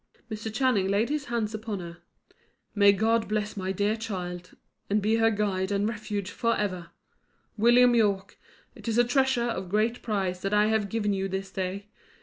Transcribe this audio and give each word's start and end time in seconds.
Mr. 0.31 0.51
Channing 0.51 0.87
laid 0.87 1.09
his 1.09 1.25
hands 1.25 1.53
upon 1.53 1.79
her. 1.79 1.97
"May 2.73 2.91
God 2.91 3.27
bless 3.27 3.55
my 3.55 3.71
dear 3.71 3.95
child, 3.95 4.55
and 4.89 4.99
be 4.99 5.17
her 5.17 5.29
guide 5.29 5.71
and 5.71 5.87
refuge 5.87 6.31
for 6.31 6.57
ever! 6.57 6.89
William 7.55 7.93
Yorke, 7.93 8.39
it 8.73 8.87
is 8.87 8.97
a 8.97 9.03
treasure 9.03 9.43
of 9.43 9.69
great 9.69 10.01
price 10.01 10.39
that 10.41 10.55
I 10.55 10.69
have 10.69 10.89
given 10.89 11.13
you 11.13 11.27
this 11.27 11.51
day. 11.51 11.85